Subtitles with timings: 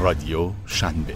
[0.00, 1.14] رادیو شنبه.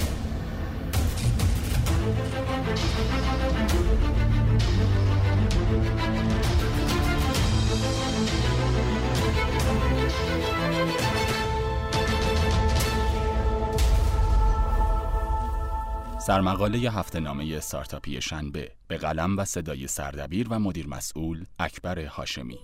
[16.18, 22.58] سرمقاله هفته نامه استارتاپی شنبه به قلم و صدای سردبیر و مدیر مسئول اکبر هاشمی.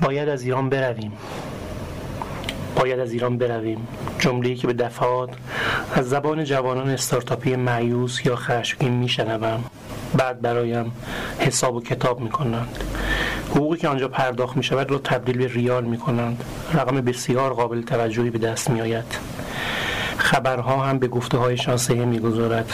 [0.00, 1.12] باید از ایران برویم.
[2.78, 3.88] باید از ایران برویم.
[4.18, 5.30] جمله‌ای که به دفعات
[5.94, 9.64] از زبان جوانان استارتاپی معیوس یا خشمگین میشنوم.
[10.14, 10.92] بعد برایم
[11.38, 12.84] حساب و کتاب می‌کنند.
[13.50, 17.82] حقوقی که آنجا پرداخت می شود را تبدیل به ریال می کنند رقم بسیار قابل
[17.82, 19.18] توجهی به دست می آید
[20.16, 22.72] خبرها هم به گفته هایشان سهه می‌گذارد.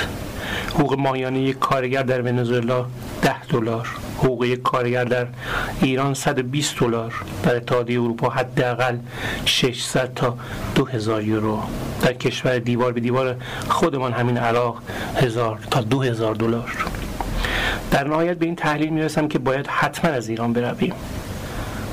[0.75, 2.87] حقوق ماهیانه یک کارگر در ونزوئلا
[3.23, 3.89] 10 دلار.
[4.25, 5.27] حقوق یک کارگر در
[5.81, 8.97] ایران 120 دلار در اتحادیه اروپا حداقل
[9.45, 10.39] 600 تا
[10.75, 11.63] 2000 یورو.
[12.03, 13.37] در کشور دیوار به دیوار
[13.69, 14.83] خودمان همین عراق
[15.17, 16.73] 1000 تا 2000 دلار.
[17.91, 20.95] در نهایت به این تحلیل می‌رسم که باید حتما از ایران برویم.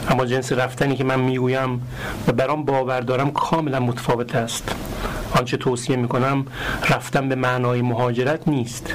[0.10, 1.88] اما جنس رفتنی که من می‌گویم
[2.28, 4.76] و برام باور دارم کاملا متفاوت است.
[5.36, 6.46] آنچه توصیه می‌کنم
[6.90, 8.94] رفتن به معنای مهاجرت نیست.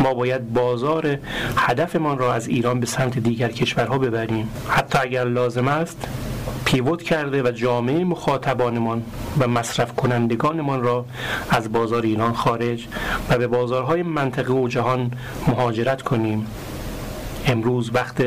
[0.00, 1.18] ما باید بازار
[1.56, 4.48] هدفمان را از ایران به سمت دیگر کشورها ببریم.
[4.68, 6.08] حتی اگر لازم است
[6.64, 9.02] pivot کرده و جامعه مخاطبانمان
[9.38, 11.04] و مصرف کنندگانمان را
[11.50, 12.86] از بازار ایران خارج
[13.28, 15.10] و به بازارهای منطقه و جهان
[15.48, 16.46] مهاجرت کنیم.
[17.46, 18.24] امروز وقت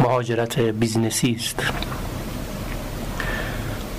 [0.00, 1.72] مهاجرت business ی است.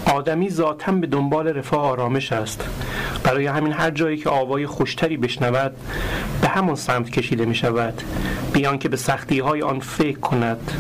[0.06, 2.64] آدمی ذاتا به دنبال رفاه آرامش است.
[3.24, 5.72] برای همین هر جایی که آوای خوشتری بشنود
[6.42, 8.02] به همان سمت کشیده می شود
[8.54, 10.72] بیان که به سختی های آن فکر کند.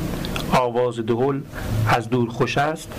[0.52, 1.39] آواز دهل
[1.89, 2.94] از دور خوش است.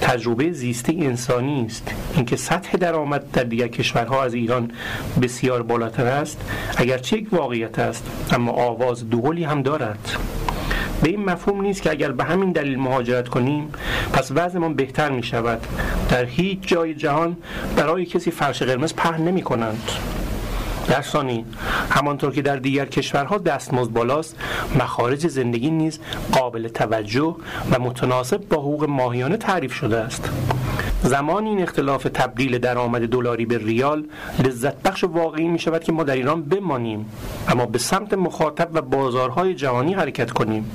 [0.00, 1.94] تجربه زیستی انسانی است.
[2.14, 4.70] اینکه سطح درآمد در دیگر کشورها از ایران
[5.22, 6.40] بسیار بالاتر است
[6.76, 10.16] اگرچه یک واقعیت است اما آواز دهلی هم دارد.
[11.02, 13.68] به این مفهوم نیست که اگر به همین دلیل مهاجرت کنیم
[14.12, 15.66] پس وضعمان بهتر می شود
[16.08, 17.36] در هیچ جای جهان
[17.76, 19.90] برای کسی فرش قرمز پهن نمی کنند
[20.88, 21.44] در ثانی
[21.90, 24.36] همانطور که در دیگر کشورها دستمزد بالاست
[24.80, 25.98] مخارج زندگی نیز
[26.32, 27.36] قابل توجه
[27.70, 30.30] و متناسب با حقوق ماهیانه تعریف شده است.
[31.02, 34.04] زمان این اختلاف تبدیل درآمد دلاری به ریال
[34.44, 37.06] لذت بخش واقعی می شود که ما در ایران بمانیم
[37.48, 40.70] اما به سمت مخاطب و بازارهای جهانی حرکت کنیم.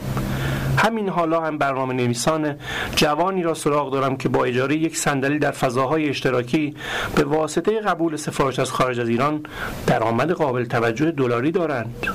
[0.78, 2.56] همین حالا هم برنامه نویسان
[2.96, 6.76] جوانی را سراغ دارم که با اجاره یک صندلی در فضاهای اشتراکی
[7.16, 9.44] به واسطه قبول سفارش از خارج از ایران
[9.88, 12.08] درآمد قابل توجه دلاری دارند.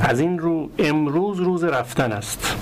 [0.00, 2.56] از این رو امروز روز رفتن است.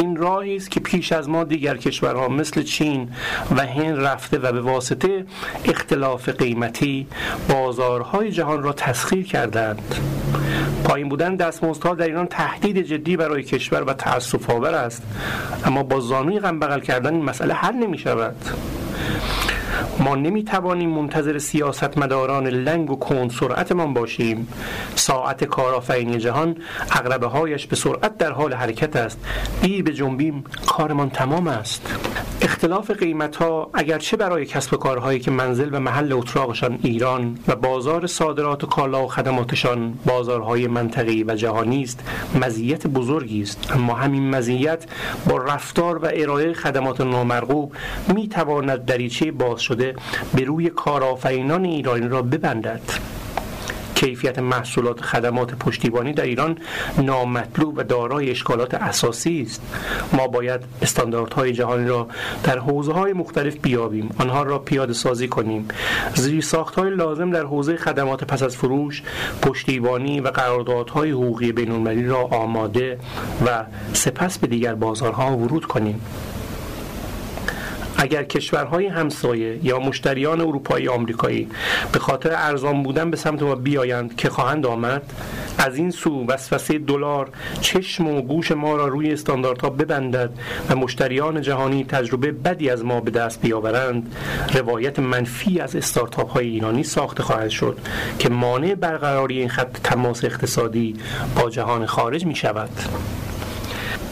[0.00, 3.08] این راهی است که پیش از ما دیگر کشورها مثل چین
[3.56, 5.24] و هند رفته و به واسطه
[5.64, 7.06] اختلاف قیمتی
[7.48, 9.94] بازارهای جهان را تسخیر کردند.
[10.84, 15.02] پایین بودن دستمزدها در ایران تهدید جدی برای کشور و تأسف آور است.
[15.64, 18.36] اما با زانوی غم بغل کردن این مسئله حل نمی شود
[20.00, 24.48] ما نمی توانیم منتظر سیاستمداران لنگ و کند سرعتمان باشیم.
[24.94, 26.56] ساعت کارآفرینی جهان
[26.90, 29.18] اغربه هایش به سرعت در حال حرکت است.
[29.62, 31.94] دیر به جنبیم کارمان تمام است.
[32.42, 38.06] اختلاف قیمت ها اگرچه برای کسب کارهایی که منزل و محل اتراقشان ایران و بازار
[38.06, 42.04] صادرات و کالا و خدماتشان بازارهای منطقی و جهانی است
[42.40, 43.72] مزیت بزرگی است.
[43.72, 44.84] اما همین مزیت
[45.28, 47.72] با رفتار و ارائه خدمات نامرغوب
[48.14, 49.89] می تواند دریچه باز شده
[50.34, 52.80] به روی کارآفرینان ایرانی را ببندد.
[54.00, 56.58] کیفیت محصولات خدمات پشتیبانی در ایران
[56.98, 59.62] نامطلوب و دارای اشکالات اساسی است.
[60.12, 62.08] ما باید استانداردهای جهانی را
[62.44, 64.14] در حوزه های مختلف بیابیم.
[64.18, 65.68] آنها را پیاده سازی کنیم.
[66.14, 66.44] زیر
[66.76, 69.02] های لازم در حوزه خدمات پس از فروش
[69.42, 72.98] پشتیبانی و قراردادهای حقوقی بین را آماده
[73.46, 76.00] و سپس به دیگر بازارها ورود کنیم.
[78.00, 81.48] اگر کشورهای همسایه یا مشتریان اروپایی آمریکایی
[81.92, 85.02] به خاطر ارزان بودن به سمت ما بیایند که خواهند آمد
[85.58, 87.28] از این سو وسوسه دلار
[87.60, 90.30] چشم و گوش ما را روی استانداردها ببندد
[90.70, 94.14] و مشتریان جهانی تجربه بدی از ما به دست بیاورند
[94.54, 97.78] روایت منفی از استارتاپ های ایرانی ساخته خواهد شد
[98.18, 100.96] که مانع برقراری این خط تماس اقتصادی
[101.36, 102.70] با جهان خارج می شود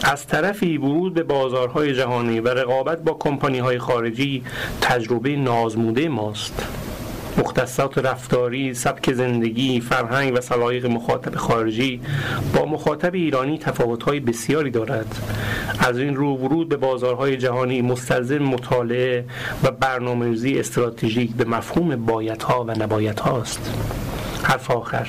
[0.03, 4.43] از طرفی ورود به بازارهای جهانی و رقابت با کمپانی های خارجی
[4.81, 6.67] تجربه نازموده ماست.
[7.37, 12.01] مختصات رفتاری، سبک زندگی، فرهنگ و سلایق مخاطب خارجی
[12.55, 15.15] با مخاطب ایرانی تفاوت‌های بسیاری دارد.
[15.79, 19.25] از این رو ورود به بازارهای جهانی مستلزم مطالعه
[19.63, 23.73] و برنامه‌ریزی استراتژیک به مفهوم بایدها و نبایدهاست.
[24.43, 25.07] حرف آخر.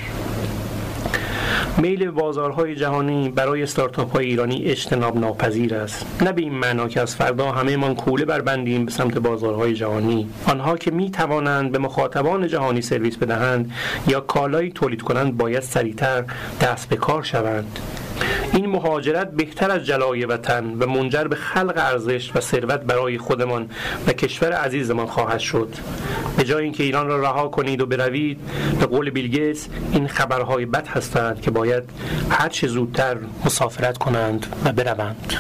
[1.78, 6.22] میل بازارهای جهانی برای استارتاپ های ایرانی اجتناب ناپذیر است.
[6.22, 10.28] نه به این معنا که از فردا همه من کوله بربندیم به سمت بازارهای جهانی.
[10.46, 13.72] آنها که می توانند به مخاطبان جهانی سرویس بدهند
[14.08, 16.24] یا کالایی تولید کنند باید سریعتر
[16.60, 17.78] دست به کار شوند.
[18.52, 23.70] این مهاجرت بهتر از جلای وطن و منجر به خلق ارزش و ثروت برای خودمان
[24.06, 25.68] و کشور عزیزمان خواهد شد.
[26.36, 28.38] به جای اینکه ایران را رها کنید و بروید
[28.80, 31.84] به قول بیلگیتس این خبرهای بد هستند که باید
[32.30, 35.34] هر چه زودتر مسافرت کنند و بروند.